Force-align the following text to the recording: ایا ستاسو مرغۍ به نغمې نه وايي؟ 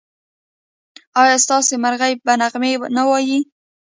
ایا 1.21 1.35
ستاسو 1.45 1.73
مرغۍ 1.83 2.13
به 2.25 2.33
نغمې 2.41 2.71
نه 2.95 3.03
وايي؟ 3.09 3.39